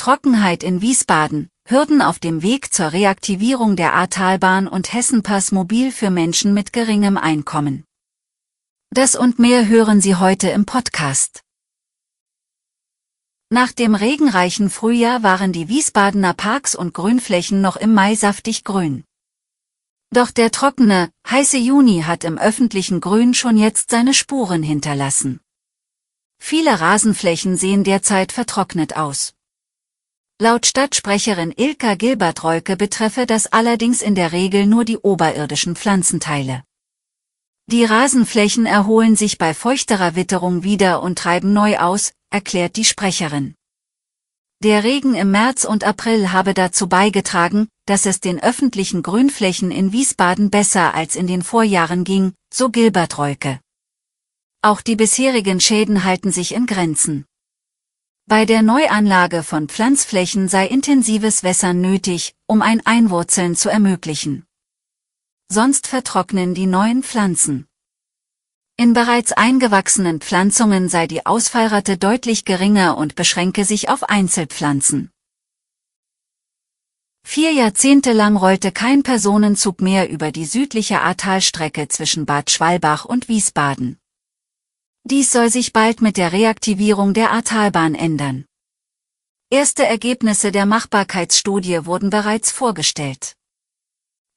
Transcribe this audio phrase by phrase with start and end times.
[0.00, 6.08] Trockenheit in Wiesbaden, Hürden auf dem Weg zur Reaktivierung der Ahrtalbahn und Hessenpass mobil für
[6.08, 7.84] Menschen mit geringem Einkommen.
[8.88, 11.42] Das und mehr hören Sie heute im Podcast.
[13.50, 19.04] Nach dem regenreichen Frühjahr waren die Wiesbadener Parks und Grünflächen noch im Mai saftig grün.
[20.14, 25.40] Doch der trockene, heiße Juni hat im öffentlichen Grün schon jetzt seine Spuren hinterlassen.
[26.38, 29.34] Viele Rasenflächen sehen derzeit vertrocknet aus.
[30.42, 36.64] Laut Stadtsprecherin Ilka Gilbert-Reuke betreffe das allerdings in der Regel nur die oberirdischen Pflanzenteile.
[37.66, 43.54] Die Rasenflächen erholen sich bei feuchterer Witterung wieder und treiben neu aus, erklärt die Sprecherin.
[44.64, 49.92] Der Regen im März und April habe dazu beigetragen, dass es den öffentlichen Grünflächen in
[49.92, 53.60] Wiesbaden besser als in den Vorjahren ging, so Gilbert Reuke.
[54.62, 57.26] Auch die bisherigen Schäden halten sich in Grenzen.
[58.30, 64.46] Bei der Neuanlage von Pflanzflächen sei intensives Wässern nötig, um ein Einwurzeln zu ermöglichen.
[65.50, 67.66] Sonst vertrocknen die neuen Pflanzen.
[68.76, 75.10] In bereits eingewachsenen Pflanzungen sei die Ausfallrate deutlich geringer und beschränke sich auf Einzelpflanzen.
[77.26, 83.26] Vier Jahrzehnte lang rollte kein Personenzug mehr über die südliche Ahrtalstrecke zwischen Bad Schwalbach und
[83.26, 83.99] Wiesbaden.
[85.04, 88.44] Dies soll sich bald mit der Reaktivierung der Ahrtalbahn ändern.
[89.50, 93.34] Erste Ergebnisse der Machbarkeitsstudie wurden bereits vorgestellt.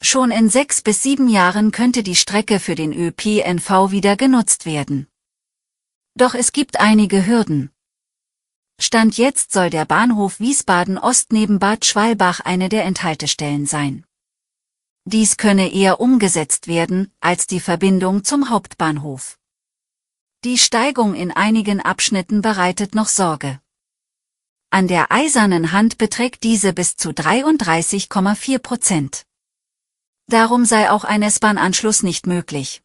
[0.00, 5.08] Schon in sechs bis sieben Jahren könnte die Strecke für den ÖPNV wieder genutzt werden.
[6.14, 7.70] Doch es gibt einige Hürden.
[8.80, 14.04] Stand jetzt soll der Bahnhof Wiesbaden Ost neben Bad Schwalbach eine der Enthaltestellen sein.
[15.04, 19.38] Dies könne eher umgesetzt werden, als die Verbindung zum Hauptbahnhof.
[20.44, 23.60] Die Steigung in einigen Abschnitten bereitet noch Sorge.
[24.70, 29.24] An der eisernen Hand beträgt diese bis zu 33,4 Prozent.
[30.26, 32.82] Darum sei auch ein S-Bahn-Anschluss nicht möglich.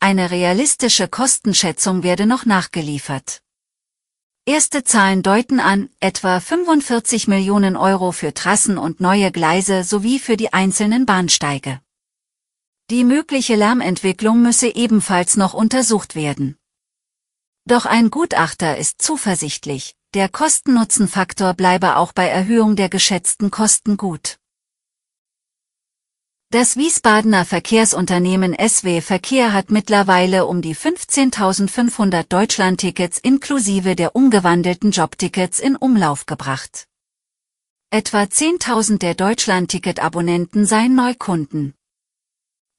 [0.00, 3.42] Eine realistische Kostenschätzung werde noch nachgeliefert.
[4.44, 10.36] Erste Zahlen deuten an, etwa 45 Millionen Euro für Trassen und neue Gleise sowie für
[10.36, 11.80] die einzelnen Bahnsteige.
[12.90, 16.56] Die mögliche Lärmentwicklung müsse ebenfalls noch untersucht werden.
[17.64, 24.38] Doch ein Gutachter ist zuversichtlich, der Kosten-Nutzen-Faktor bleibe auch bei Erhöhung der geschätzten Kosten gut.
[26.50, 35.60] Das Wiesbadener Verkehrsunternehmen SW Verkehr hat mittlerweile um die 15.500 Deutschlandtickets inklusive der umgewandelten Jobtickets
[35.60, 36.88] in Umlauf gebracht.
[37.90, 41.74] Etwa 10.000 der Deutschlandticket-Abonnenten seien Neukunden.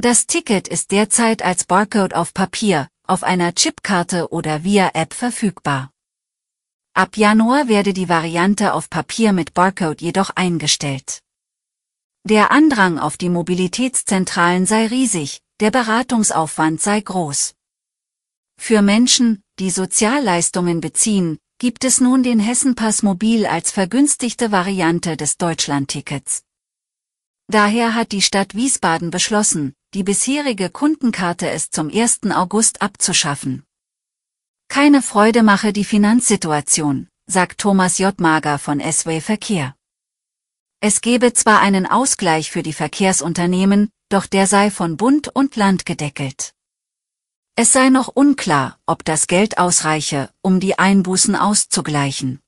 [0.00, 5.90] Das Ticket ist derzeit als Barcode auf Papier, auf einer Chipkarte oder via App verfügbar.
[6.94, 11.18] Ab Januar werde die Variante auf Papier mit Barcode jedoch eingestellt.
[12.22, 17.56] Der Andrang auf die Mobilitätszentralen sei riesig, der Beratungsaufwand sei groß.
[18.56, 25.38] Für Menschen, die Sozialleistungen beziehen, gibt es nun den Hessenpass Mobil als vergünstigte Variante des
[25.38, 26.44] Deutschlandtickets.
[27.48, 32.30] Daher hat die Stadt Wiesbaden beschlossen, die bisherige Kundenkarte ist zum 1.
[32.30, 33.64] August abzuschaffen.
[34.68, 38.20] Keine Freude mache die Finanzsituation, sagt Thomas J.
[38.20, 39.74] Mager von S-Way Verkehr.
[40.80, 45.86] Es gebe zwar einen Ausgleich für die Verkehrsunternehmen, doch der sei von Bund und Land
[45.86, 46.52] gedeckelt.
[47.56, 52.40] Es sei noch unklar, ob das Geld ausreiche, um die Einbußen auszugleichen.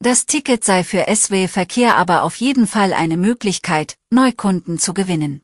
[0.00, 5.40] Das Ticket sei für SW Verkehr aber auf jeden Fall eine Möglichkeit, Neukunden zu gewinnen.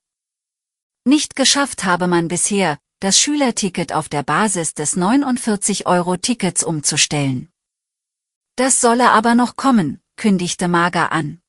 [1.04, 7.48] Nicht geschafft habe man bisher, das Schülerticket auf der Basis des 49-Euro-Tickets umzustellen.
[8.54, 11.40] Das solle aber noch kommen, kündigte Mager an.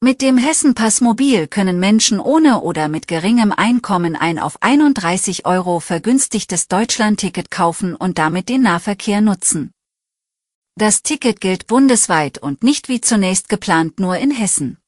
[0.00, 5.78] Mit dem Hessenpass Mobil können Menschen ohne oder mit geringem Einkommen ein auf 31 Euro
[5.78, 9.70] vergünstigtes Deutschlandticket kaufen und damit den Nahverkehr nutzen.
[10.74, 14.78] Das Ticket gilt bundesweit und nicht wie zunächst geplant nur in Hessen.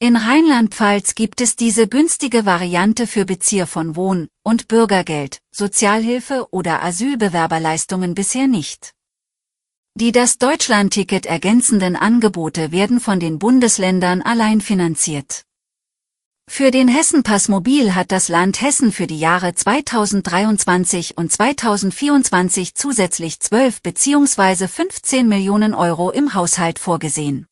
[0.00, 6.84] In Rheinland-Pfalz gibt es diese günstige Variante für Bezieher von Wohn- und Bürgergeld, Sozialhilfe oder
[6.84, 8.92] Asylbewerberleistungen bisher nicht.
[9.96, 15.42] Die das Deutschlandticket ergänzenden Angebote werden von den Bundesländern allein finanziert.
[16.48, 23.40] Für den Hessenpass Mobil hat das Land Hessen für die Jahre 2023 und 2024 zusätzlich
[23.40, 24.68] 12 bzw.
[24.68, 27.48] 15 Millionen Euro im Haushalt vorgesehen.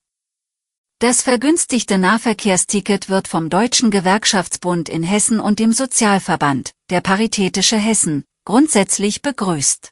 [0.98, 8.24] Das vergünstigte Nahverkehrsticket wird vom Deutschen Gewerkschaftsbund in Hessen und dem Sozialverband, der Paritätische Hessen,
[8.46, 9.90] grundsätzlich begrüßt.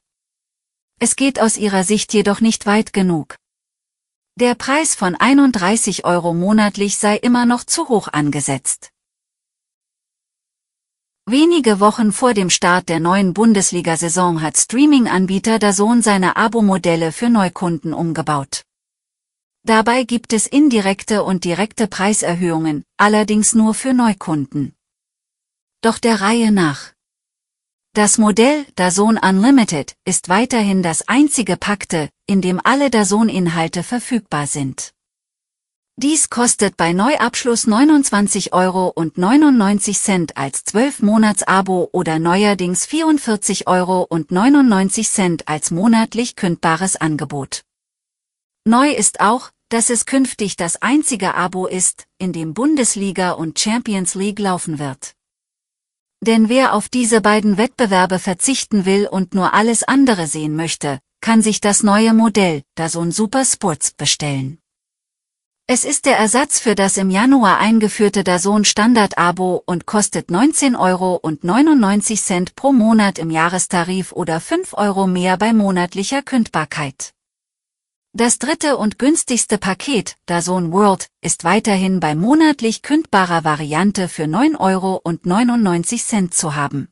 [0.98, 3.36] Es geht aus ihrer Sicht jedoch nicht weit genug.
[4.40, 8.90] Der Preis von 31 Euro monatlich sei immer noch zu hoch angesetzt.
[11.26, 17.92] Wenige Wochen vor dem Start der neuen Bundesliga-Saison hat Streaming-Anbieter DAZN seine Abo-Modelle für Neukunden
[17.92, 18.64] umgebaut.
[19.66, 24.74] Dabei gibt es indirekte und direkte Preiserhöhungen, allerdings nur für Neukunden.
[25.80, 26.92] Doch der Reihe nach.
[27.94, 34.92] Das Modell DAZN Unlimited ist weiterhin das einzige Pakte, in dem alle DAZN-Inhalte verfügbar sind.
[35.96, 38.92] Dies kostet bei Neuabschluss 29,99 Euro
[40.36, 44.08] als 12-Monats-Abo oder neuerdings 44,99 Euro
[45.46, 47.62] als monatlich kündbares Angebot.
[48.66, 54.14] Neu ist auch, dass es künftig das einzige Abo ist, in dem Bundesliga und Champions
[54.14, 55.14] League laufen wird.
[56.20, 61.42] Denn wer auf diese beiden Wettbewerbe verzichten will und nur alles andere sehen möchte, kann
[61.42, 64.58] sich das neue Modell, DAZN Super Sports, bestellen.
[65.66, 72.44] Es ist der Ersatz für das im Januar eingeführte DAZN Standard-Abo und kostet 19,99 Euro
[72.54, 77.14] pro Monat im Jahrestarif oder 5 Euro mehr bei monatlicher Kündbarkeit.
[78.16, 86.20] Das dritte und günstigste Paket, DAZN World, ist weiterhin bei monatlich kündbarer Variante für 9,99
[86.20, 86.86] Euro zu haben.